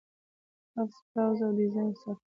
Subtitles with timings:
[0.81, 2.17] آفس، براوزر، او ډیزاین سافټویر